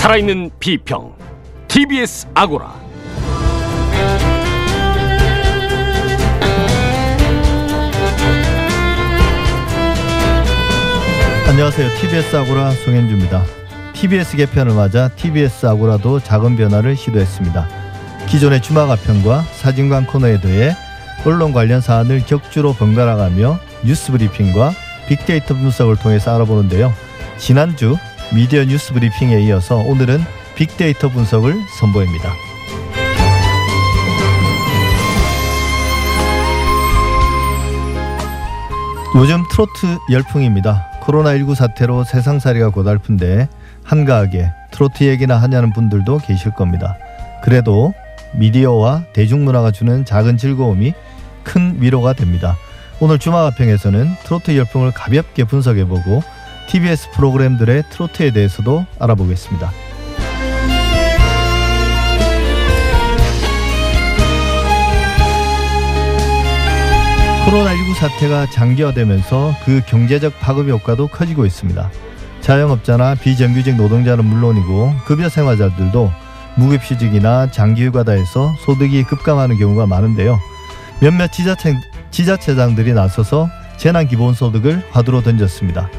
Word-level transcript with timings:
살아있는 0.00 0.50
비평 0.58 1.12
TBS 1.68 2.28
아고라 2.32 2.74
안녕하세요. 11.46 11.90
TBS 12.00 12.34
아고라 12.34 12.70
송현주입니다. 12.70 13.44
TBS 13.92 14.38
개편을 14.38 14.74
맞아 14.74 15.08
TBS 15.08 15.66
아고라도 15.66 16.18
작은 16.18 16.56
변화를 16.56 16.96
시도했습니다. 16.96 17.68
기존의 18.26 18.62
주마가편과 18.62 19.42
사진관 19.52 20.06
코너에 20.06 20.40
더해 20.40 20.74
언론 21.26 21.52
관련 21.52 21.82
사안을 21.82 22.24
격주로 22.24 22.72
번갈아가며 22.72 23.60
뉴스 23.84 24.12
브리핑과 24.12 24.72
빅데이터 25.08 25.52
분석을 25.52 25.96
통해서 25.96 26.34
알아보는데요. 26.34 26.90
지난주 27.36 27.98
미디어 28.32 28.64
뉴스 28.64 28.92
브리핑에 28.92 29.40
이어서 29.42 29.78
오늘은 29.78 30.20
빅데이터 30.54 31.08
분석을 31.08 31.52
선보입니다. 31.80 32.32
요즘 39.16 39.42
트로트 39.50 39.98
열풍입니다. 40.12 40.90
코로나19 41.00 41.56
사태로 41.56 42.04
세상살이가 42.04 42.70
고달픈데 42.70 43.48
한가하게 43.82 44.52
트로트 44.70 45.02
얘기나 45.02 45.36
하냐는 45.36 45.72
분들도 45.72 46.18
계실 46.18 46.54
겁니다. 46.54 46.96
그래도 47.42 47.92
미디어와 48.34 49.06
대중문화가 49.12 49.72
주는 49.72 50.04
작은 50.04 50.36
즐거움이 50.36 50.94
큰 51.42 51.76
위로가 51.80 52.12
됩니다. 52.12 52.56
오늘 53.00 53.18
주마가평에서는 53.18 54.08
트로트 54.22 54.56
열풍을 54.56 54.92
가볍게 54.92 55.42
분석해보고 55.42 56.22
TBS 56.70 57.10
프로그램들의 57.10 57.82
트로트에 57.90 58.30
대해서도 58.30 58.86
알아보겠습니다. 59.00 59.72
코로나19 67.44 67.94
사태가 67.96 68.50
장기화되면서 68.50 69.52
그 69.64 69.80
경제적 69.84 70.38
파급 70.38 70.68
효과도 70.68 71.08
커지고 71.08 71.44
있습니다. 71.44 71.90
자영업자나 72.40 73.16
비정규직 73.16 73.74
노동자는 73.74 74.24
물론이고 74.24 74.94
급여 75.06 75.28
생활자들도 75.28 76.12
무급휴직이나 76.54 77.50
장기휴가다해서 77.50 78.54
소득이 78.60 79.02
급감하는 79.02 79.58
경우가 79.58 79.86
많은데요. 79.86 80.38
몇몇 81.00 81.32
지자체, 81.32 81.74
지자체장들이 82.12 82.92
나서서 82.92 83.48
재난기본소득을 83.76 84.86
화두로 84.92 85.22
던졌습니다. 85.22 85.90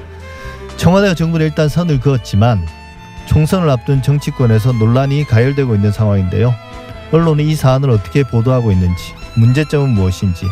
청와대가 0.82 1.14
정부는 1.14 1.46
일단 1.46 1.70
선을 1.70 2.00
그었지만 2.00 2.66
총선을 3.28 3.70
앞둔 3.70 4.02
정치권에서 4.02 4.72
논란이 4.72 5.26
가열되고 5.26 5.76
있는 5.76 5.92
상황인데요. 5.92 6.56
언론이 7.12 7.48
이 7.48 7.54
사안을 7.54 7.92
어떻게 7.92 8.24
보도하고 8.24 8.72
있는지, 8.72 9.14
문제점은 9.36 9.92
무엇인지, 9.92 10.48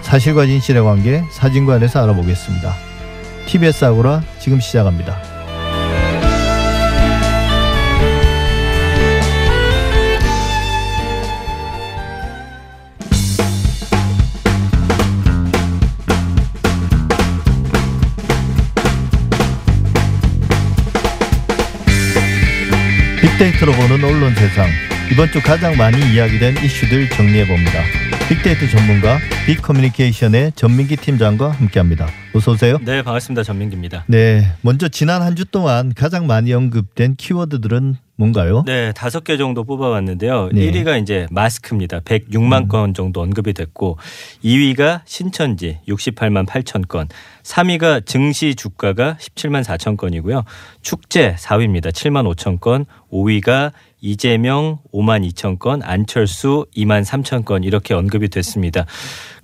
사실과 0.00 0.46
진실의 0.46 0.82
관계 0.82 1.22
사진관에서 1.30 2.02
알아보겠습니다. 2.02 2.74
TBS 3.44 3.84
아고라 3.84 4.22
지금 4.38 4.58
시작합니다. 4.58 5.33
빅데이터로 23.34 23.72
보는 23.72 24.04
언론 24.04 24.32
세상. 24.36 24.68
이번 25.10 25.28
주 25.32 25.42
가장 25.42 25.76
많이 25.76 25.98
이야기된 26.12 26.56
이슈들 26.56 27.08
정리해 27.10 27.44
봅니다. 27.46 27.82
빅데이터 28.28 28.68
전문가 28.68 29.18
빅커뮤니케이션의 29.46 30.52
전민기 30.54 30.96
팀장과 30.96 31.50
함께합니다. 31.50 32.23
어서 32.34 32.50
오세요. 32.52 32.78
네, 32.82 33.02
반갑습니다. 33.02 33.44
전민기입니다. 33.44 34.04
네, 34.08 34.44
먼저 34.62 34.88
지난 34.88 35.22
한 35.22 35.34
주 35.36 35.44
동안 35.44 35.92
가장 35.94 36.26
많이 36.26 36.52
언급된 36.52 37.14
키워드들은 37.16 37.96
뭔가요? 38.16 38.62
네, 38.66 38.92
다섯 38.92 39.22
개 39.24 39.36
정도 39.36 39.64
뽑아왔는데요. 39.64 40.50
네. 40.52 40.70
1위가 40.70 41.00
이제 41.00 41.26
마스크입니다. 41.30 42.00
106만 42.00 42.68
건 42.68 42.92
정도 42.94 43.20
언급이 43.22 43.52
됐고 43.52 43.98
2위가 44.44 45.00
신천지 45.04 45.78
68만 45.88 46.46
8천 46.46 46.86
건, 46.88 47.08
3위가 47.44 48.04
증시 48.06 48.54
주가가 48.56 49.16
17만 49.20 49.62
4천 49.64 49.96
건이고요. 49.96 50.44
축제 50.82 51.34
4위입니다. 51.36 51.90
7만 51.92 52.32
5천 52.34 52.60
건, 52.60 52.84
5위가 53.12 53.72
이재명 54.04 54.78
5만 54.92 55.26
2천 55.30 55.58
건, 55.58 55.82
안철수 55.82 56.66
2만 56.76 57.04
3천 57.04 57.46
건 57.46 57.64
이렇게 57.64 57.94
언급이 57.94 58.28
됐습니다. 58.28 58.84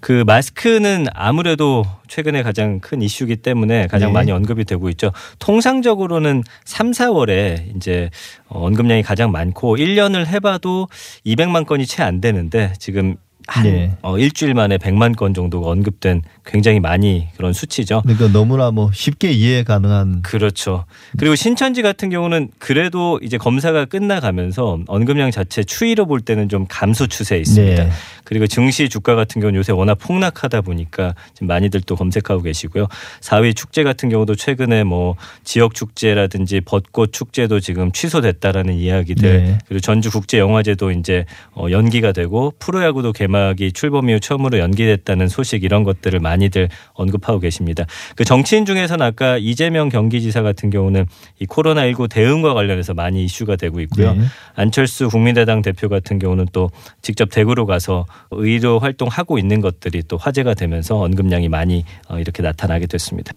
그 0.01 0.23
마스크는 0.27 1.07
아무래도 1.15 1.85
최근에 2.09 2.43
가장 2.43 2.79
큰 2.81 3.01
이슈기 3.01 3.37
때문에 3.37 3.87
가장 3.87 4.11
네. 4.11 4.13
많이 4.13 4.33
언급이 4.33 4.65
되고 4.67 4.91
있죠. 4.91 5.13
통상적으로는 5.39 6.45
3, 6.65 6.91
4월에 6.91 7.75
이제 7.75 8.11
어, 8.49 8.67
언급량이 8.67 9.03
가장 9.03 9.33
많고 9.33 9.79
1년을 9.79 10.27
해봐도 10.27 10.89
200만 11.25 11.65
건이 11.67 11.87
채 11.87 12.03
안 12.03 12.21
되는데 12.21 12.73
지금 12.79 13.17
한 13.47 13.65
네. 13.65 13.97
어, 14.03 14.19
일주일 14.19 14.55
만에 14.55 14.79
100만 14.79 15.17
건 15.17 15.35
정도가 15.35 15.71
언급된 15.71 16.23
굉장히 16.45 16.81
많이 16.81 17.29
그런 17.37 17.53
수치죠. 17.53 18.03
그러니까 18.03 18.29
너무나 18.29 18.71
뭐 18.71 18.91
쉽게 18.93 19.33
이해 19.33 19.65
가능한 19.65 20.23
그렇죠. 20.23 20.85
그리고 21.19 21.35
신천지 21.35 21.83
같은 21.83 22.11
경우는 22.11 22.51
그래도 22.59 23.19
이제 23.23 23.39
검사가 23.39 23.87
끝나가면서 23.87 24.81
언급량 24.87 25.31
자체 25.31 25.65
추이로 25.65 26.07
볼 26.07 26.21
때는 26.21 26.49
좀 26.49 26.67
감소 26.69 27.07
추세에 27.07 27.39
있습니다. 27.41 27.85
네. 27.85 27.91
그리고 28.31 28.47
증시 28.47 28.89
주가 28.89 29.17
같은 29.17 29.41
경우는 29.41 29.59
요새 29.59 29.73
워낙 29.73 29.97
폭락하다 29.97 30.61
보니까 30.61 31.17
지금 31.35 31.49
많이들 31.49 31.81
또 31.81 31.97
검색하고 31.97 32.43
계시고요. 32.43 32.87
4위 33.23 33.57
축제 33.57 33.83
같은 33.83 34.09
경우도 34.09 34.37
최근에 34.37 34.85
뭐 34.85 35.17
지역 35.43 35.75
축제라든지 35.75 36.61
벚꽃 36.61 37.13
축제도 37.13 37.59
지금 37.59 37.91
취소됐다라는 37.91 38.75
이야기들 38.75 39.43
네. 39.45 39.59
그리고 39.67 39.81
전주 39.81 40.13
국제 40.13 40.39
영화제도 40.39 40.93
이제 40.93 41.25
어, 41.55 41.67
연기가 41.73 42.13
되고 42.13 42.55
프로야구도 42.61 43.13
개막이 43.13 43.73
출범 43.73 44.09
이후 44.09 44.21
처음으로 44.21 44.61
연기됐다는 44.61 45.27
소식 45.27 45.65
이런 45.65 45.83
것들을 45.83 46.21
많이들 46.21 46.69
언급하고 46.93 47.41
계십니다. 47.41 47.85
그 48.15 48.25
정치인 48.25 48.65
중에서는 48.65 49.05
아까 49.05 49.39
이재명 49.39 49.89
경기지사 49.89 50.43
같은 50.43 50.71
경우는 50.71 51.07
이 51.41 51.47
코로나19 51.47 52.09
대응과 52.09 52.55
관련해서 52.55 52.95
많이 52.95 53.25
이슈가 53.25 53.57
되고 53.57 53.81
있고요. 53.81 54.15
네. 54.15 54.23
안철수 54.55 55.09
국민의당 55.09 55.63
대표 55.63 55.89
같은 55.89 56.21
경우는 56.21 56.47
또 56.53 56.71
직접 57.03 57.29
대구로 57.29 57.67
가서 57.67 58.07
의료 58.31 58.79
활동하고 58.79 59.39
있는 59.39 59.61
것들이 59.61 60.03
또 60.09 60.17
화제가 60.17 60.55
되면서 60.55 60.97
언급량이 60.97 61.49
많이 61.49 61.85
어, 62.09 62.19
이렇게 62.19 62.43
나타나게 62.43 62.87
됐습니다. 62.87 63.33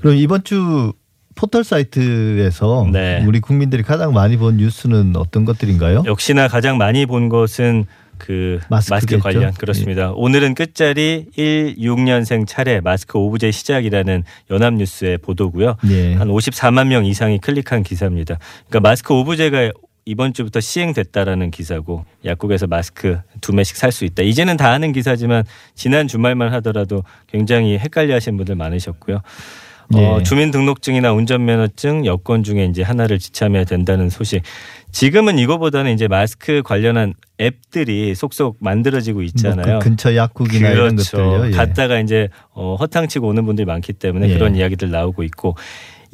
그럼 0.00 0.16
이번 0.16 0.44
주 0.44 0.92
포털 1.34 1.64
사이트에서 1.64 2.88
네. 2.90 3.22
우리 3.26 3.40
국민들이 3.40 3.82
가장 3.82 4.12
많이 4.12 4.36
본 4.36 4.56
뉴스는 4.56 5.14
어떤 5.16 5.44
것들인가요? 5.44 6.04
역시나 6.06 6.48
가장 6.48 6.78
많이 6.78 7.04
본 7.06 7.28
것은 7.28 7.84
그 8.18 8.60
마스크? 8.70 9.18
관련 9.18 9.52
그렇습니다. 9.52 10.12
오늘은 10.12 10.54
끝자리 10.54 11.26
16년생 11.36 12.46
차례 12.46 12.80
마스크 12.80 13.18
오브제 13.18 13.50
시작이라는 13.50 14.24
연합뉴스의 14.50 15.18
보도고요. 15.18 15.76
네. 15.82 16.14
한 16.14 16.28
54만 16.28 16.88
명 16.88 17.04
이상이 17.04 17.38
클릭한 17.38 17.82
기사입니다. 17.82 18.38
그러니까 18.68 18.88
마스크 18.88 19.12
오브제가 19.14 19.70
이번 20.08 20.32
주부터 20.32 20.60
시행됐다라는 20.60 21.50
기사고 21.50 22.04
약국에서 22.24 22.68
마스크 22.68 23.18
두 23.40 23.52
매씩 23.52 23.76
살 23.76 23.90
수 23.90 24.04
있다. 24.04 24.22
이제는 24.22 24.56
다 24.56 24.70
아는 24.70 24.92
기사지만 24.92 25.42
지난 25.74 26.06
주말만 26.06 26.52
하더라도 26.54 27.02
굉장히 27.26 27.76
헷갈려하시는 27.76 28.36
분들 28.36 28.54
많으셨고요. 28.54 29.16
어, 29.94 30.18
네. 30.18 30.22
주민등록증이나 30.24 31.12
운전면허증, 31.12 32.06
여권 32.06 32.42
중에 32.42 32.64
이제 32.66 32.82
하나를 32.82 33.18
지참해야 33.18 33.64
된다는 33.64 34.10
소식. 34.10 34.42
지금은 34.92 35.38
이거보다는 35.38 35.92
이제 35.92 36.08
마스크 36.08 36.62
관련한 36.64 37.14
앱들이 37.40 38.14
속속 38.14 38.58
만들어지고 38.60 39.22
있잖아요. 39.22 39.66
뭐 39.66 39.78
그 39.78 39.84
근처 39.88 40.14
약국이나 40.16 40.70
이런 40.70 40.96
그렇죠. 40.96 41.16
것들요. 41.16 41.46
예. 41.48 41.50
갔다가 41.52 42.00
이제 42.00 42.28
어, 42.52 42.76
허탕치고 42.78 43.26
오는 43.28 43.44
분들이 43.44 43.64
많기 43.64 43.92
때문에 43.92 44.28
예. 44.30 44.34
그런 44.34 44.54
이야기들 44.56 44.90
나오고 44.90 45.22
있고 45.24 45.56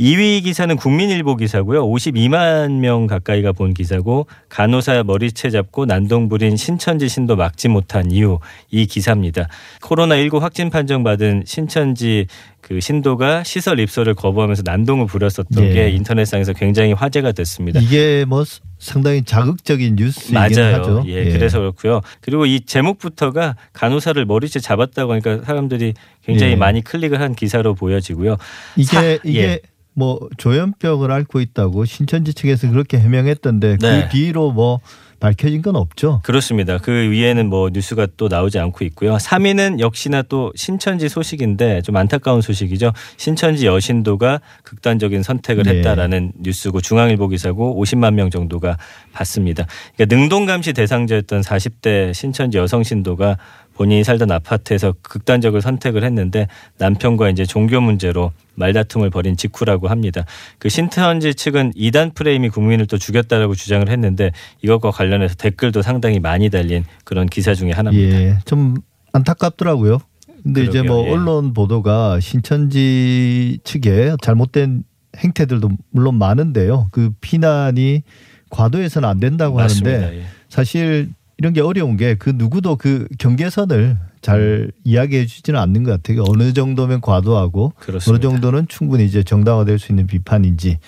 2위 0.03 0.43
기사는 0.43 0.75
국민일보 0.77 1.37
기사고요. 1.37 1.87
52만 1.87 2.81
명 2.81 3.07
가까이가 3.07 3.53
본 3.53 3.73
기사고 3.73 4.27
간호사 4.49 5.05
머리채 5.05 5.51
잡고 5.51 5.87
난동 5.87 6.29
부린 6.29 6.57
신천지 6.57 7.09
신도 7.09 7.37
막지 7.37 7.69
못한 7.69 8.11
이유 8.11 8.41
이 8.73 8.87
기사입니다. 8.87 9.47
코로나19 9.81 10.41
확진 10.41 10.71
판정 10.71 11.05
받은 11.05 11.45
신천지 11.47 12.27
그 12.61 12.81
신도가 12.81 13.45
시설 13.45 13.79
입소를 13.79 14.15
거부하면서 14.15 14.63
난동을 14.67 15.07
부렸었던 15.07 15.65
예. 15.67 15.73
게 15.73 15.91
인터넷상에서 15.91 16.53
굉장히 16.53 16.95
화제가 16.95 17.31
됐습니다. 17.31 17.79
이게 17.81 18.25
뭐 18.27 18.43
상당히 18.81 19.23
자극적인 19.23 19.95
뉴스이긴 19.95 20.35
맞아요. 20.35 20.75
하죠. 20.79 21.05
예, 21.07 21.31
그래서 21.31 21.61
그렇고요. 21.61 22.01
그리고 22.21 22.45
이 22.47 22.61
제목부터가 22.61 23.55
간호사를 23.73 24.25
머리채 24.27 24.59
잡았다고 24.59 25.13
하니까 25.13 25.43
사람들이 25.45 25.95
굉장히 26.25 26.53
예. 26.53 26.57
많이 26.57 26.83
클릭을 26.83 27.21
한 27.21 27.37
기사로 27.37 27.75
보여지고요. 27.77 28.37
이게 28.77 28.85
사- 28.87 29.19
이게 29.25 29.43
예. 29.43 29.61
뭐 29.95 30.21
조현병을 30.39 31.11
앓고 31.11 31.41
있다고 31.41 31.85
신천지 31.85 32.35
측에서 32.35 32.71
그렇게 32.71 32.99
해명했던데 32.99 33.79
네. 33.81 34.03
그 34.03 34.09
뒤로 34.11 34.53
뭐 34.53 34.81
밝혀진 35.23 35.63
건 35.63 35.77
없죠. 35.77 36.21
그렇습니다. 36.25 36.79
그 36.79 36.91
위에는 36.91 37.49
뭐 37.49 37.71
뉴스가 37.73 38.09
또 38.17 38.27
나오지 38.27 38.59
않고 38.59 38.85
있고요. 38.87 39.17
3위는 39.19 39.79
역시나 39.79 40.23
또 40.23 40.53
신천지 40.57 41.09
소식인데 41.09 41.83
좀 41.83 41.97
안타까운 41.97 42.41
소식이죠. 42.41 42.93
신천지 43.19 43.67
여신도가 43.67 44.41
극단적인 44.65 45.23
선택을 45.23 45.63
네. 45.63 45.77
했다라는 45.77 46.33
뉴스고 46.41 46.81
중앙일보 46.81 47.29
기사고 47.29 47.81
50만 47.81 48.15
명 48.15 48.31
정도가 48.31 48.77
봤습니다. 49.13 49.67
그러니까 49.95 50.17
능동감시 50.17 50.73
대상자였던 50.73 51.43
40대 51.43 52.13
신천지 52.13 52.59
여성 52.59 52.83
신도가 52.83 53.39
본인이 53.83 54.05
살던 54.05 54.31
아파트에서 54.31 54.95
극단적을 55.03 55.61
선택을 55.61 56.05
했는데 56.05 56.47
남편과 56.79 57.31
이제 57.31 57.45
종교 57.45 57.81
문제로 57.81 58.31
말다툼을 58.55 59.11
벌인 59.11 59.37
직후라고 59.37 59.89
합니다. 59.89 60.25
그 60.61 60.69
신천지 60.69 61.35
측은 61.35 61.73
이단 61.75 62.13
프레임이 62.13 62.49
국민을 62.51 62.87
또 62.87 62.97
죽였다라고 62.97 63.57
주장을 63.57 63.89
했는데 63.89 64.31
이것과 64.63 64.93
관련해서 64.93 65.35
댓글도 65.35 65.83
상당히 65.83 66.21
많이 66.21 66.49
달린 66.49 66.85
그런 67.03 67.27
기사 67.27 67.55
중에 67.55 67.73
하나입니다. 67.73 68.23
예, 68.23 68.39
좀 68.45 68.77
안타깝더라고요. 69.15 69.99
근데 70.45 70.63
이제 70.63 70.83
그러게요. 70.83 70.93
뭐 70.93 71.07
예. 71.09 71.11
언론 71.11 71.53
보도가 71.53 72.21
신천지 72.21 73.59
측의 73.65 74.19
잘못된 74.23 74.85
행태들도 75.17 75.71
물론 75.91 76.19
많은데요. 76.19 76.87
그 76.93 77.11
비난이 77.21 78.05
과도해서는 78.49 79.09
안 79.09 79.19
된다고 79.19 79.57
맞습니다. 79.57 79.97
하는데 79.97 80.19
예. 80.19 80.25
사실 80.49 81.09
이런 81.43 81.53
게 81.55 81.61
어려운 81.61 81.97
게 81.97 82.15
그 82.15 82.33
누구도 82.37 82.77
그 82.77 83.09
경계선을 83.19 83.99
잘 84.21 84.71
이야기해 84.85 85.27
주지는 85.27 85.59
않는 85.59 85.83
것 85.83 85.91
같아요. 85.91 86.23
어느 86.29 86.53
정도면 86.53 87.01
과도하고 87.01 87.73
그렇습니다. 87.81 88.29
어느 88.29 88.33
정도는 88.33 88.69
충분히 88.69 89.05
이제 89.05 89.25
정당화될 89.25 89.81
수 89.81 89.91
있는 89.91 90.07
비판인지. 90.07 90.79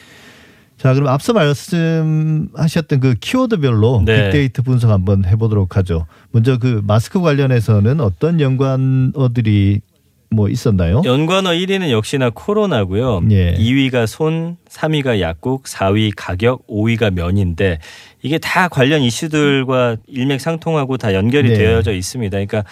자, 0.76 0.94
그럼 0.94 1.08
앞서 1.08 1.32
말씀하셨던 1.32 3.00
그 3.00 3.14
키워드별로 3.20 4.02
네. 4.04 4.30
빅데이터 4.30 4.62
분석 4.62 4.90
한번 4.90 5.24
해보도록 5.24 5.76
하죠. 5.76 6.06
먼저 6.30 6.56
그 6.58 6.82
마스크 6.86 7.20
관련해서는 7.20 8.00
어떤 8.00 8.40
연관어들이 8.40 9.80
뭐 10.34 10.48
있었나요? 10.48 11.02
연관어 11.04 11.50
1위는 11.50 11.90
역시나 11.90 12.31
코로나고요. 12.31 13.22
예. 13.31 13.54
2위가 13.54 14.06
손, 14.06 14.56
3위가 14.69 15.20
약국, 15.20 15.64
4위 15.64 16.12
가격, 16.16 16.66
5위가 16.66 17.12
면인데 17.12 17.78
이게 18.22 18.38
다 18.38 18.69
관련 18.69 19.02
이슈들과 19.02 19.96
일맥상통하고 20.06 20.96
다 20.96 21.14
연결이 21.14 21.50
네. 21.50 21.54
되어져 21.58 21.92
있습니다. 21.92 22.31
그러니까 22.36 22.64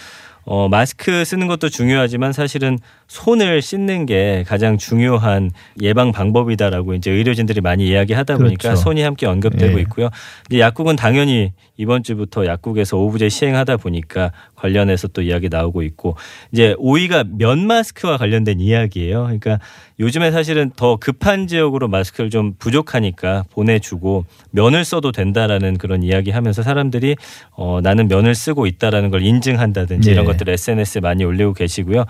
어, 0.44 0.68
마스크 0.68 1.24
쓰는 1.24 1.46
것도 1.46 1.68
중요하지만 1.68 2.32
사실은 2.32 2.78
손을 3.06 3.62
씻는 3.62 4.06
게 4.06 4.44
가장 4.46 4.76
중요한 4.76 5.50
예방 5.80 6.10
방법이다라고 6.10 6.94
이제 6.94 7.10
의료진들이 7.12 7.60
많이 7.60 7.86
이야기하다 7.86 8.38
보니까 8.38 8.70
그렇죠. 8.70 8.76
손이 8.80 9.02
함께 9.02 9.26
언급되고 9.26 9.78
예. 9.78 9.82
있고요. 9.82 10.08
이제 10.48 10.58
약국은 10.58 10.96
당연히 10.96 11.52
이번 11.76 12.02
주부터 12.02 12.46
약국에서 12.46 12.96
오부제 12.96 13.28
시행하다 13.28 13.76
보니까 13.76 14.32
관련해서 14.62 15.08
또 15.08 15.22
이야기 15.22 15.48
나오고 15.48 15.82
있고 15.82 16.16
이제 16.52 16.74
5위가 16.78 17.36
면 17.36 17.66
마스크와 17.66 18.16
관련된 18.16 18.60
이야기예요. 18.60 19.24
그러니까 19.24 19.58
요즘에 19.98 20.30
사실은 20.30 20.70
더 20.76 20.96
급한 20.96 21.48
지역으로 21.48 21.88
마스크를 21.88 22.30
좀 22.30 22.54
부족하니까 22.58 23.44
보내주고 23.50 24.24
면을 24.50 24.84
써도 24.84 25.10
된다라는 25.10 25.78
그런 25.78 26.02
이야기하면서 26.02 26.62
사람들이 26.62 27.16
어, 27.50 27.80
나는 27.82 28.06
면을 28.06 28.34
쓰고 28.34 28.66
있다라는 28.66 29.10
걸 29.10 29.22
인증한다든지 29.22 30.08
네. 30.08 30.12
이런 30.12 30.24
것들을 30.24 30.52
SNS에 30.52 31.00
많이 31.00 31.24
올리고 31.24 31.54
계시고요. 31.54 32.04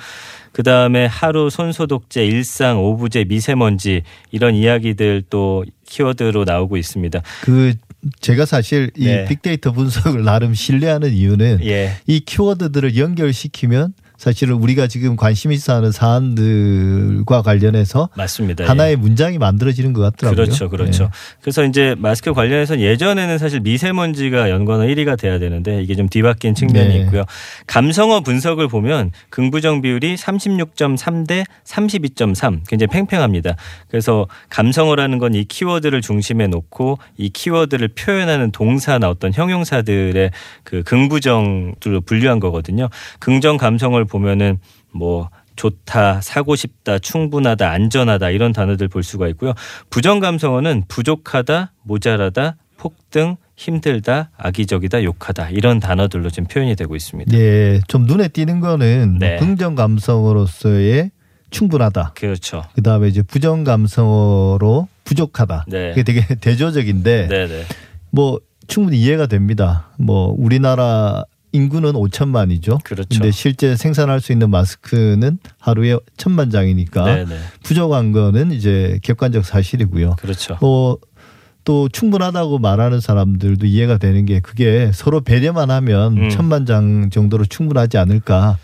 그 0.52 0.62
다음에 0.62 1.06
하루 1.06 1.48
손소독제, 1.48 2.26
일상, 2.26 2.84
오부제, 2.84 3.24
미세먼지 3.24 4.02
이런 4.30 4.54
이야기들 4.54 5.22
또 5.30 5.64
키워드로 5.86 6.44
나오고 6.44 6.76
있습니다. 6.76 7.22
그 7.42 7.74
제가 8.20 8.46
사실 8.46 8.90
이 8.96 9.04
네. 9.04 9.24
빅데이터 9.26 9.72
분석을 9.72 10.24
나름 10.24 10.54
신뢰하는 10.54 11.12
이유는 11.12 11.60
예. 11.64 11.92
이 12.06 12.20
키워드들을 12.20 12.96
연결시키면 12.96 13.94
사실은 14.22 14.54
우리가 14.54 14.86
지금 14.86 15.16
관심 15.16 15.50
있어 15.50 15.74
하는 15.74 15.90
사안들과 15.90 17.42
관련해서 17.42 18.08
맞습니다. 18.16 18.62
예. 18.62 18.68
하나의 18.68 18.94
문장이 18.94 19.38
만들어지는 19.38 19.92
것 19.92 20.02
같더라고요. 20.02 20.44
그렇죠, 20.44 20.68
그렇죠. 20.68 21.04
예. 21.04 21.08
그래서 21.40 21.64
이제 21.64 21.96
마스크 21.98 22.32
관련해서 22.32 22.78
예전에는 22.78 23.38
사실 23.38 23.58
미세먼지가 23.58 24.48
연관어 24.48 24.84
1위가 24.84 25.18
돼야 25.18 25.40
되는데 25.40 25.82
이게 25.82 25.96
좀 25.96 26.08
뒤바뀐 26.08 26.54
측면이 26.54 26.88
네. 26.90 27.00
있고요. 27.00 27.24
감성어 27.66 28.20
분석을 28.20 28.68
보면 28.68 29.10
긍부정 29.30 29.82
비율이 29.82 30.14
36.3 30.14 31.26
대 31.26 31.42
32.3 31.64 32.60
굉장히 32.68 32.86
팽팽합니다. 32.92 33.56
그래서 33.88 34.28
감성어라는 34.50 35.18
건 35.18 35.32
이 35.34 35.44
키워드를 35.44 36.02
중심에 36.02 36.46
놓고 36.46 36.98
이 37.16 37.30
키워드를 37.30 37.88
표현하는 37.88 38.52
동사나 38.52 39.08
어떤 39.08 39.32
형용사들의 39.32 40.30
그 40.62 40.82
긍부정들로 40.82 42.02
분류한 42.02 42.38
거거든요. 42.40 42.88
긍정 43.18 43.56
감성을 43.56 44.02
보면은 44.12 44.58
뭐 44.92 45.30
좋다, 45.56 46.20
사고 46.20 46.54
싶다, 46.54 46.98
충분하다, 46.98 47.70
안전하다 47.70 48.30
이런 48.30 48.52
단어들 48.52 48.88
볼 48.88 49.02
수가 49.02 49.28
있고요. 49.28 49.54
부정 49.90 50.20
감성어는 50.20 50.84
부족하다, 50.88 51.72
모자라다, 51.82 52.56
폭등, 52.76 53.36
힘들다, 53.56 54.30
악의적이다, 54.36 55.04
욕하다 55.04 55.50
이런 55.50 55.78
단어들로 55.78 56.30
지금 56.30 56.46
표현이 56.48 56.74
되고 56.76 56.96
있습니다. 56.96 57.32
예, 57.36 57.80
좀 57.86 58.04
눈에 58.04 58.28
띄는 58.28 58.60
거는 58.60 59.18
네. 59.18 59.36
긍정 59.36 59.74
감성으로서의 59.74 61.10
충분하다. 61.50 62.12
그렇죠. 62.14 62.64
그 62.74 62.82
다음에 62.82 63.08
이제 63.08 63.22
부정 63.22 63.62
감성으로 63.62 64.88
부족하다. 65.04 65.66
네. 65.68 65.90
그게 65.90 66.02
되게 66.02 66.34
대조적인데 66.40 67.28
네, 67.28 67.46
네. 67.46 67.64
뭐 68.10 68.40
충분히 68.66 68.98
이해가 68.98 69.26
됩니다. 69.26 69.90
뭐 69.98 70.34
우리나라 70.36 71.24
인구는 71.52 71.92
5천만이죠. 71.92 72.82
그렇죠. 72.82 73.08
근데 73.10 73.30
실제 73.30 73.76
생산할 73.76 74.20
수 74.20 74.32
있는 74.32 74.50
마스크는 74.50 75.38
하루에 75.58 75.98
천만 76.16 76.50
장이니까 76.50 77.04
네, 77.04 77.24
네. 77.24 77.38
부족한 77.62 78.12
거는 78.12 78.52
이제 78.52 78.98
객관적 79.02 79.44
사실이고요. 79.44 80.16
그렇죠. 80.18 80.56
뭐또 80.60 81.88
충분하다고 81.90 82.58
말하는 82.58 83.00
사람들도 83.00 83.66
이해가 83.66 83.98
되는 83.98 84.24
게 84.24 84.40
그게 84.40 84.90
서로 84.94 85.20
배려만 85.20 85.70
하면 85.70 86.16
음. 86.16 86.30
천만 86.30 86.66
장 86.66 87.10
정도로 87.10 87.44
충분하지 87.44 87.98
않을까. 87.98 88.58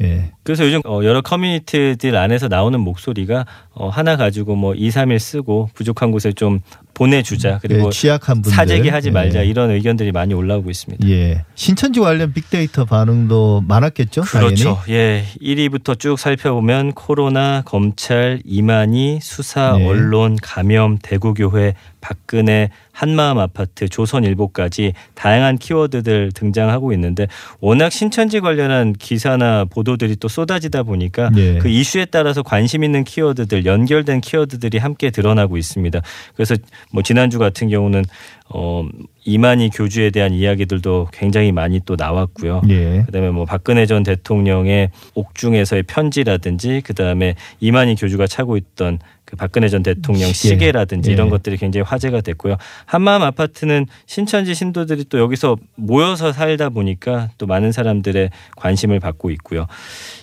예. 0.00 0.32
그래서 0.42 0.64
요즘 0.64 0.80
어, 0.86 1.00
여러 1.04 1.20
커뮤니티들 1.20 2.16
안에서 2.16 2.48
나오는 2.48 2.80
목소리가 2.80 3.44
어, 3.72 3.88
하나 3.88 4.16
가지고 4.16 4.56
뭐 4.56 4.74
2, 4.74 4.88
3일 4.88 5.18
쓰고 5.18 5.70
부족한 5.74 6.10
곳에 6.10 6.32
좀 6.32 6.60
보내주자 6.94 7.58
그리고 7.62 7.86
예, 7.86 7.90
취약한 7.90 8.42
분들 8.42 8.52
사재기하지 8.52 9.10
말자 9.10 9.40
예. 9.40 9.48
이런 9.48 9.70
의견들이 9.70 10.12
많이 10.12 10.34
올라오고 10.34 10.70
있습니다. 10.70 11.08
예. 11.08 11.44
신천지 11.54 12.00
관련 12.00 12.34
빅데이터 12.34 12.84
반응도 12.84 13.64
많았겠죠. 13.66 14.22
그렇죠. 14.22 14.80
당연히. 14.86 14.92
예. 14.92 15.24
1위부터 15.40 15.98
쭉 15.98 16.18
살펴보면 16.18 16.92
코로나, 16.92 17.62
검찰, 17.64 18.40
이만희, 18.44 19.20
수사, 19.22 19.76
네. 19.78 19.86
언론, 19.86 20.36
감염, 20.42 20.98
대구교회, 20.98 21.74
박근혜, 22.02 22.68
한마음 22.92 23.38
아파트, 23.38 23.88
조선일보까지 23.88 24.92
다양한 25.14 25.56
키워드들 25.56 26.32
등장하고 26.34 26.92
있는데 26.92 27.28
워낙 27.60 27.90
신천지 27.90 28.40
관련한 28.40 28.92
기사나 28.92 29.64
보도들이 29.64 30.16
또 30.16 30.28
쏟아지다 30.40 30.84
보니까 30.84 31.30
네. 31.30 31.58
그 31.58 31.68
이슈에 31.68 32.06
따라서 32.06 32.42
관심 32.42 32.82
있는 32.82 33.04
키워드들 33.04 33.66
연결된 33.66 34.20
키워드들이 34.20 34.78
함께 34.78 35.10
드러나고 35.10 35.56
있습니다. 35.56 36.00
그래서 36.34 36.56
뭐 36.92 37.02
지난주 37.02 37.38
같은 37.38 37.68
경우는 37.68 38.04
어 38.48 38.86
이만희 39.24 39.70
교주에 39.70 40.10
대한 40.10 40.32
이야기들도 40.32 41.08
굉장히 41.12 41.52
많이 41.52 41.80
또 41.84 41.94
나왔고요. 41.96 42.62
예. 42.70 43.02
그다음에 43.06 43.30
뭐 43.30 43.44
박근혜 43.44 43.86
전 43.86 44.02
대통령의 44.02 44.90
옥중에서의 45.14 45.84
편지라든지 45.84 46.80
그다음에 46.84 47.34
이만희 47.60 47.96
교주가 47.96 48.26
차고 48.26 48.56
있던 48.56 48.98
그 49.30 49.36
박근혜 49.36 49.68
전 49.68 49.82
대통령 49.84 50.32
시계. 50.32 50.54
시계라든지 50.54 51.10
예. 51.10 51.14
이런 51.14 51.30
것들이 51.30 51.56
굉장히 51.56 51.84
화제가 51.86 52.20
됐고요. 52.20 52.56
한마음 52.84 53.22
아파트는 53.22 53.86
신천지 54.06 54.54
신도들이 54.54 55.04
또 55.08 55.18
여기서 55.20 55.56
모여서 55.76 56.32
살다 56.32 56.68
보니까 56.70 57.28
또 57.38 57.46
많은 57.46 57.70
사람들의 57.70 58.30
관심을 58.56 58.98
받고 58.98 59.30
있고요. 59.30 59.66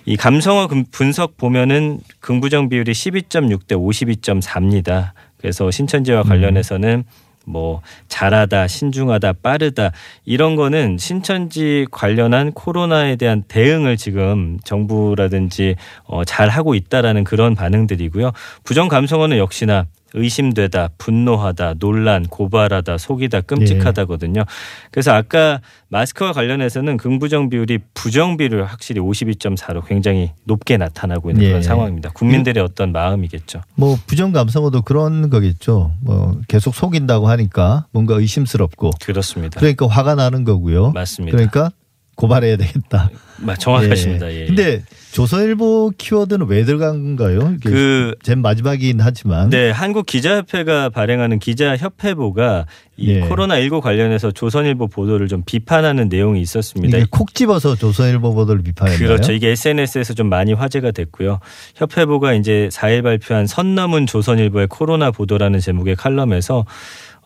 이 0.05 0.17
감성어 0.17 0.67
금- 0.67 0.83
분석 0.91 1.37
보면은 1.37 1.99
긍부정 2.19 2.67
비율이 2.69 2.91
12.6 2.91 3.67
대 3.67 3.75
52.4입니다. 3.75 5.11
그래서 5.37 5.71
신천지와 5.71 6.23
관련해서는 6.23 7.03
뭐 7.47 7.81
잘하다, 8.09 8.67
신중하다, 8.67 9.33
빠르다 9.41 9.91
이런 10.25 10.55
거는 10.55 10.97
신천지 10.99 11.87
관련한 11.91 12.51
코로나에 12.51 13.15
대한 13.15 13.43
대응을 13.47 13.97
지금 13.97 14.59
정부라든지 14.63 15.75
어, 16.03 16.25
잘 16.25 16.49
하고 16.49 16.75
있다라는 16.75 17.23
그런 17.23 17.55
반응들이고요. 17.55 18.31
부정 18.63 18.89
감성어는 18.89 19.37
역시나 19.37 19.85
의심되다, 20.17 20.89
분노하다, 20.97 21.75
논란, 21.75 22.23
고발하다, 22.23 22.97
속이다, 22.97 23.41
끔찍하다거든요. 23.41 24.43
그래서 24.91 25.13
아까 25.13 25.61
마스크와 25.89 26.33
관련해서는 26.33 26.97
긍부정 26.97 27.49
비율이 27.49 27.79
부정 27.93 28.37
비율 28.37 28.63
확실히 28.63 28.99
52.4로 29.01 29.85
굉장히 29.87 30.31
높게 30.43 30.77
나타나고 30.77 31.29
있는 31.29 31.43
예. 31.43 31.47
그런 31.49 31.61
상황입니다. 31.61 32.09
국민들의 32.11 32.61
어떤 32.63 32.91
마음이겠죠. 32.91 33.61
뭐 33.75 33.97
부정 34.07 34.31
감성어도 34.31 34.81
그런 34.81 35.29
거겠죠. 35.29 35.91
뭐 36.01 36.39
계속 36.47 36.75
속인다고 36.75 37.27
하니까 37.29 37.85
뭔가 37.91 38.15
의심스럽고 38.15 38.91
그렇습니다. 39.01 39.59
그러니까 39.59 39.87
화가 39.87 40.15
나는 40.15 40.43
거고요. 40.43 40.91
맞습니다. 40.91 41.35
그러니까 41.35 41.71
고발해야 42.17 42.57
되겠다. 42.57 43.09
마- 43.39 43.55
정확하십니다. 43.55 44.33
예. 44.33 44.47
근데 44.47 44.81
조선일보 45.11 45.91
키워드는 45.99 46.47
왜 46.47 46.63
들어간 46.65 47.15
가요? 47.15 47.53
이게 47.55 47.69
그제 47.69 48.33
마지막이긴 48.33 48.99
하지만 48.99 49.49
네, 49.51 49.69
한국 49.69 50.07
기자협회가 50.07 50.89
발행하는 50.89 51.37
기자협회보가 51.37 52.65
이 52.97 53.11
예. 53.11 53.21
코로나19 53.21 53.81
관련해서 53.81 54.31
조선일보 54.31 54.87
보도를 54.87 55.27
좀 55.27 55.43
비판하는 55.45 56.09
내용이 56.09 56.41
있었습니다. 56.41 56.97
이게 56.97 57.07
콕 57.11 57.35
집어서 57.35 57.75
조선일보 57.75 58.33
보도를 58.33 58.63
비판했나요? 58.63 59.07
그렇죠. 59.07 59.31
이게 59.33 59.49
SNS에서 59.49 60.15
좀 60.15 60.27
많이 60.29 60.53
화제가 60.53 60.89
됐고요. 60.89 61.39
협회보가 61.75 62.33
이제 62.33 62.69
4일 62.71 63.03
발표한 63.03 63.45
선 63.45 63.75
넘은 63.75 64.07
조선일보의 64.07 64.65
코로나 64.67 65.11
보도라는 65.11 65.59
제목의 65.59 65.95
칼럼에서 65.95 66.65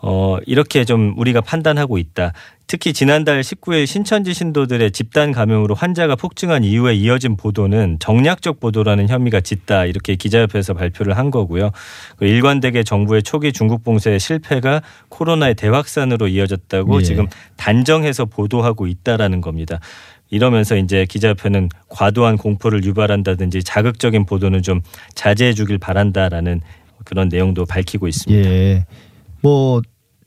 어, 0.02 0.38
이렇게 0.46 0.84
좀 0.84 1.14
우리가 1.18 1.42
판단하고 1.42 1.98
있다. 1.98 2.34
특히 2.68 2.94
지난달 2.94 3.42
19일 3.42 3.86
신천지 3.86 4.34
신도들의 4.34 4.92
집단 4.92 5.32
감염으로 5.32 5.76
환자가 5.76 6.16
폭증한 6.16 6.64
이후에 6.64 6.96
이어진 6.96 7.36
보도는 7.36 7.98
정략적 8.00 8.60
보도라는 8.60 9.10
혐의가 9.10 9.42
짙다. 9.42 9.86
이렇게 9.86 10.16
기자협회에서 10.16 10.74
발표를 10.74 11.18
한 11.18 11.32
거고요. 11.32 11.72
그 12.16 12.26
일관되게 12.26 12.84
정부의 12.84 13.24
초기 13.24 13.52
중국 13.52 13.84
봉쇄의 13.84 14.20
실패가 14.20 14.82
코로나의 15.10 15.56
대확산으로 15.56 16.30
이어졌다고 16.30 17.02
예. 17.02 17.04
지금 17.04 17.28
단정해서 17.58 18.26
보도하고 18.26 18.88
있다라는 18.88 19.42
겁니다. 19.42 19.80
이러면서 20.30 20.78
이제 20.78 21.06
기자협회는 21.08 21.68
과도한 21.90 22.38
공포를 22.38 22.86
유발한다든지 22.86 23.64
자극적인 23.64 24.26
보도는 24.26 24.62
좀 24.62 24.80
자제해 25.14 25.54
주길 25.54 25.78
바란다라는 25.78 26.62
그런 27.04 27.28
내용도 27.28 27.66
밝히고 27.66 28.08
있습니다. 28.08 28.50
예. 28.50 28.86
뭐 29.42 29.82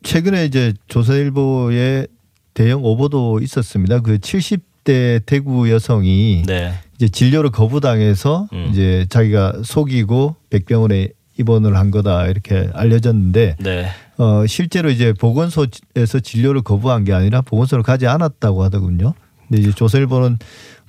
최근에 0.05 0.45
이제 0.45 0.73
조선일보의 0.87 2.07
대형 2.53 2.85
오보도 2.85 3.41
있었습니다. 3.41 4.01
그 4.01 4.19
70대 4.19 5.25
대구 5.27 5.71
여성이 5.71 6.45
네. 6.47 6.75
이제 6.95 7.09
진료를 7.09 7.51
거부당해서 7.51 8.49
음. 8.53 8.69
이제 8.71 9.07
자기가 9.09 9.63
속이고 9.65 10.37
백병원에 10.51 11.09
입원을 11.37 11.77
한 11.77 11.91
거다 11.91 12.29
이렇게 12.29 12.69
알려졌는데 12.75 13.57
네. 13.59 13.89
어 14.19 14.47
실제로 14.47 14.91
이제 14.91 15.13
보건소에서 15.13 16.21
진료를 16.23 16.63
거부한 16.63 17.03
게 17.03 17.13
아니라 17.13 17.41
보건소를 17.41 17.83
가지 17.83 18.07
않았다고 18.07 18.63
하더군요. 18.63 19.15
근데 19.49 19.63
이제 19.63 19.73
조선일보는 19.73 20.39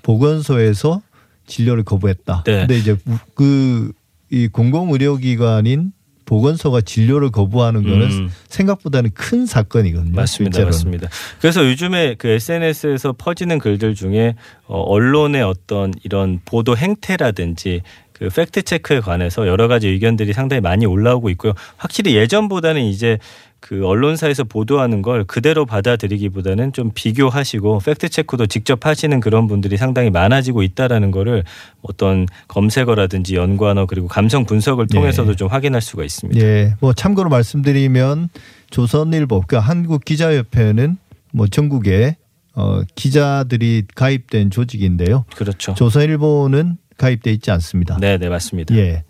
보건소에서 0.03 1.01
진료를 1.47 1.83
거부했다. 1.83 2.43
네. 2.45 2.59
근데 2.59 2.77
이제 2.77 2.95
그 3.33 3.91
이 4.31 4.47
공공의료기관인 4.47 5.91
보건소가 6.25 6.81
진료를 6.81 7.31
거부하는 7.31 7.83
거는 7.83 8.11
음. 8.11 8.31
생각보다는 8.47 9.11
큰 9.13 9.45
사건이거든요. 9.45 10.15
맞습니다. 10.15 10.57
실제로는. 10.57 10.71
맞습니다. 10.71 11.09
그래서 11.39 11.65
요즘에 11.65 12.15
그 12.17 12.27
SNS에서 12.27 13.13
퍼지는 13.17 13.59
글들 13.59 13.95
중에 13.95 14.35
어, 14.67 14.81
언론의 14.81 15.43
어떤 15.43 15.93
이런 16.03 16.39
보도 16.43 16.75
행태라든지 16.75 17.81
그 18.17 18.29
팩트 18.29 18.61
체크에 18.63 19.01
관해서 19.01 19.45
여러 19.45 19.67
가지 19.67 19.89
의견들이 19.89 20.31
상당히 20.31 20.61
많이 20.61 20.85
올라오고 20.85 21.29
있고요. 21.31 21.53
확실히 21.75 22.15
예전보다는 22.15 22.81
이제 22.81 23.17
그 23.59 23.85
언론사에서 23.85 24.43
보도하는 24.43 25.01
걸 25.01 25.23
그대로 25.25 25.65
받아들이기보다는 25.65 26.71
좀 26.71 26.91
비교하시고 26.93 27.79
팩트 27.79 28.09
체크도 28.09 28.45
직접 28.45 28.85
하시는 28.85 29.19
그런 29.19 29.47
분들이 29.47 29.75
상당히 29.75 30.11
많아지고 30.11 30.61
있다라는 30.63 31.11
거를 31.11 31.43
어떤 31.81 32.27
검색어라든지 32.47 33.35
연관어 33.35 33.85
그리고 33.85 34.07
감성 34.07 34.45
분석을 34.45 34.87
통해서도 34.87 35.31
네. 35.31 35.35
좀 35.35 35.47
확인할 35.49 35.81
수가 35.81 36.03
있습니다. 36.03 36.39
예, 36.39 36.75
뭐 36.79 36.93
참고로 36.93 37.29
말씀드리면 37.29 38.29
조선일보, 38.69 39.41
그러니까 39.47 39.67
한국 39.67 40.05
기자협회는 40.05 40.97
뭐 41.33 41.47
전국에 41.47 42.17
어, 42.53 42.81
기자들이 42.95 43.83
가입된 43.95 44.51
조직인데요. 44.51 45.25
그렇죠. 45.35 45.73
조선일보는 45.73 46.77
가입돼 46.97 47.31
있지 47.31 47.51
않습니다. 47.51 47.97
네, 47.99 48.17
네, 48.17 48.29
맞습니다. 48.29 48.75
예. 48.75 49.03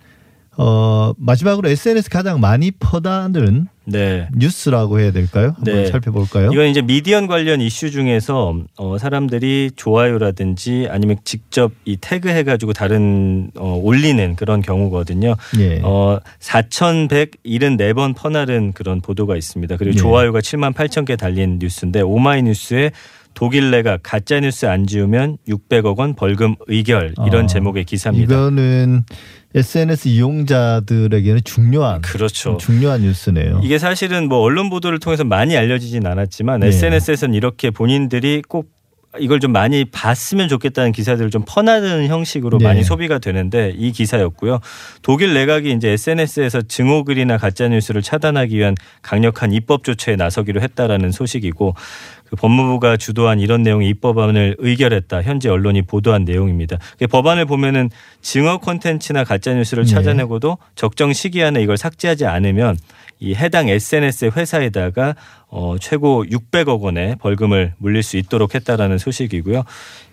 어, 0.58 1.14
마지막으로 1.18 1.68
SNS 1.68 2.10
가장 2.10 2.40
많이 2.40 2.72
퍼다는 2.72 3.68
네. 3.84 4.28
뉴스라고 4.34 5.00
해야 5.00 5.12
될까요? 5.12 5.54
한번 5.56 5.76
네. 5.76 5.88
살펴볼까요? 5.88 6.52
이건 6.52 6.68
이제 6.68 6.82
미디언 6.82 7.28
관련 7.28 7.62
이슈 7.62 7.92
중에서 7.92 8.56
어, 8.78 8.98
사람들이 8.98 9.72
좋아요라든지 9.76 10.88
아니면 10.90 11.18
직접 11.24 11.72
이 11.84 11.98
태그 11.98 12.30
해가지고 12.30 12.74
다른 12.74 13.52
어, 13.56 13.80
올리는 13.84 14.36
그런 14.36 14.62
경우거든요. 14.62 15.36
예. 15.60 15.82
어, 15.84 16.20
4,174번 16.40 18.16
퍼나른 18.16 18.72
그런 18.72 19.02
보도가 19.02 19.36
있습니다. 19.36 19.78
그리고 19.78 19.94
예. 19.94 19.98
좋아요가 19.98 20.40
7만 20.40 20.74
8천 20.74 21.06
개 21.06 21.16
달린 21.16 21.60
뉴스인데 21.60 22.02
오마이뉴스에 22.02 22.92
독일 23.36 23.70
내가 23.70 23.98
가짜 24.02 24.40
뉴스 24.40 24.66
안 24.66 24.88
지우면 24.88 25.38
600억 25.48 25.98
원 25.98 26.16
벌금 26.16 26.56
의결 26.68 27.14
이런 27.28 27.44
아, 27.44 27.48
제목의 27.48 27.84
기사입니다. 27.84 28.34
이거는 28.34 29.04
SNS 29.54 30.10
이용자들에게는 30.10 31.42
중요한 31.46 32.02
그렇죠. 32.02 32.58
중요한 32.58 33.02
뉴스네요. 33.02 33.62
이게 33.64 33.78
사실은 33.78 34.28
뭐 34.28 34.40
언론 34.40 34.70
보도를 34.70 35.00
통해서 35.00 35.24
많이 35.24 35.56
알려지진 35.56 36.06
않았지만 36.08 36.62
네. 36.62 36.68
SNS에서는 36.68 37.34
이렇게 37.36 37.70
본인들이 37.72 38.42
꼭 38.48 38.75
이걸 39.20 39.40
좀 39.40 39.52
많이 39.52 39.86
봤으면 39.86 40.48
좋겠다는 40.48 40.92
기사들을 40.92 41.30
좀 41.30 41.44
퍼나르는 41.48 42.08
형식으로 42.08 42.58
네. 42.58 42.66
많이 42.66 42.84
소비가 42.84 43.20
되는데 43.20 43.74
이 43.76 43.92
기사였고요. 43.92 44.60
독일 45.02 45.34
내각이 45.34 45.72
이제 45.72 45.90
SNS에서 45.90 46.62
증오글이나 46.62 47.38
가짜 47.38 47.68
뉴스를 47.68 48.02
차단하기 48.02 48.58
위한 48.58 48.76
강력한 49.02 49.54
입법 49.54 49.84
조처에 49.84 50.16
나서기로 50.16 50.62
했다라는 50.62 51.12
소식이고 51.12 51.76
그 52.30 52.36
법무부가 52.36 52.98
주도한 52.98 53.40
이런 53.40 53.62
내용의 53.62 53.88
입법안을 53.90 54.56
의결했다. 54.60 55.22
현재 55.22 55.50
언론이 55.50 55.84
보도한 55.84 56.26
내용입니다. 56.26 56.78
그 56.98 57.08
법안을 57.08 57.46
보면은 57.46 57.90
증오 58.22 58.58
콘텐츠나 58.60 59.24
가짜 59.24 59.54
뉴스를 59.54 59.86
네. 59.86 59.92
찾아내고도 59.92 60.58
적정 60.76 61.14
시기 61.14 61.44
안에 61.44 61.62
이걸 61.62 61.78
삭제하지 61.78 62.26
않으면 62.26 62.78
이 63.20 63.34
해당 63.34 63.70
SNS 63.70 64.32
회사에다가 64.36 65.16
어 65.48 65.78
최고 65.80 66.26
600억 66.26 66.82
원의 66.82 67.16
벌금을 67.20 67.74
물릴 67.78 68.04
수 68.04 68.18
있도록 68.18 68.56
했다라는 68.56 68.98
소식이고요. 68.98 69.64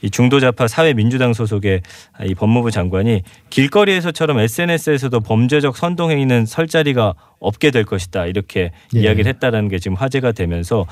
이 0.02 0.10
중도자파 0.10 0.68
사회민주당 0.68 1.32
소속의 1.32 1.82
이 2.26 2.34
법무부 2.34 2.70
장관이 2.70 3.22
길거리에서처럼 3.50 4.38
SNS에서도 4.38 5.18
범죄적 5.20 5.76
선동 5.76 6.10
행위는 6.10 6.46
설 6.46 6.68
자리가 6.68 7.14
없게 7.40 7.72
될 7.72 7.84
것이다 7.84 8.26
이렇게 8.26 8.70
예. 8.94 9.00
이야기를 9.00 9.26
했다라는 9.26 9.68
게 9.68 9.78
지금 9.78 9.96
화제가 9.96 10.32
되면서 10.32 10.86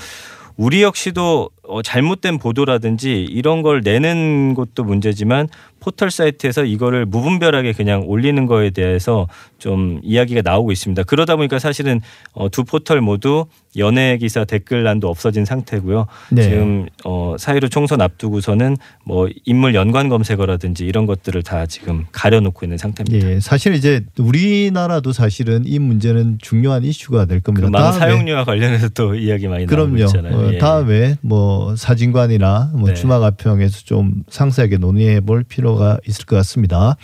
우리 0.57 0.83
역시도 0.83 1.51
어, 1.63 1.83
잘못된 1.83 2.39
보도라든지 2.39 3.23
이런 3.23 3.63
걸 3.63 3.81
내는 3.83 4.55
것도 4.55 4.85
문제지만 4.85 5.49
포털 5.79 6.11
사이트에서 6.11 6.65
이거를 6.65 7.07
무분별하게 7.07 7.73
그냥 7.73 8.03
올리는 8.07 8.45
거에 8.47 8.71
대해서 8.71 9.29
좀 9.59 10.01
이야기가 10.03 10.43
나오고 10.43 10.73
있습니다. 10.73 11.05
그러다 11.05 11.37
보니까 11.37 11.59
사실은 11.59 12.01
어, 12.33 12.49
두 12.49 12.65
포털 12.65 13.01
모두 13.01 13.47
연예 13.77 14.17
기사 14.19 14.45
댓글란도 14.45 15.09
없어진 15.09 15.45
상태고요. 15.45 16.07
네. 16.33 16.43
지금 16.43 16.87
어, 17.05 17.37
사이로 17.39 17.69
총선 17.69 18.01
앞두고서는 18.01 18.77
뭐 19.05 19.29
인물 19.45 19.75
연관 19.75 20.09
검색어라든지 20.09 20.85
이런 20.87 21.07
것들을 21.07 21.43
다 21.45 21.67
지금 21.67 22.05
가려놓고 22.11 22.67
있는 22.67 22.79
상태입니다. 22.79 23.31
예, 23.31 23.41
사실 23.41 23.75
이제 23.75 24.01
우리나라도 24.19 25.13
사실은 25.13 25.63
이 25.67 25.79
문제는 25.79 26.39
중요한 26.41 26.85
이슈가 26.85 27.27
될 27.27 27.41
겁니다. 27.41 27.69
그 27.69 27.73
다음에- 27.73 27.99
사용료와 27.99 28.45
관련해서 28.45 28.89
또 28.91 29.15
이야기 29.15 29.47
많이 29.47 29.67
나오고 29.67 29.69
그럼요. 29.93 30.05
있잖아요. 30.07 30.37
어, 30.37 30.53
예. 30.55 30.59
다음에 30.59 31.17
뭐 31.21 31.77
사진관이나 31.77 32.73
뭐 32.75 32.89
네. 32.89 32.95
주막가평에서 32.95 33.83
좀 33.85 34.25
상세하게 34.29 34.79
논의해 34.79 35.21
볼 35.21 35.45
필요가 35.45 35.99
있을 36.09 36.25
것 36.27 36.35
같습니다. 36.37 36.97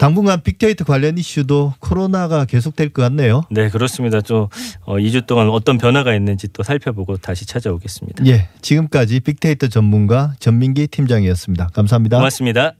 당분간 0.00 0.40
빅데이터 0.42 0.84
관련 0.86 1.18
이슈도 1.18 1.74
코로나가 1.78 2.46
계속될 2.46 2.88
것 2.88 3.02
같네요. 3.02 3.42
네, 3.50 3.68
그렇습니다. 3.68 4.22
또 4.22 4.48
어, 4.86 4.96
2주 4.96 5.26
동안 5.26 5.50
어떤 5.50 5.76
변화가 5.76 6.14
있는지 6.14 6.48
또 6.48 6.62
살펴보고 6.62 7.18
다시 7.18 7.46
찾아오겠습니다. 7.46 8.24
예, 8.26 8.48
지금까지 8.62 9.20
빅데이터 9.20 9.68
전문가 9.68 10.32
전민기 10.40 10.86
팀장이었습니다. 10.86 11.68
감사합니다. 11.74 12.16
고맙습니다. 12.16 12.72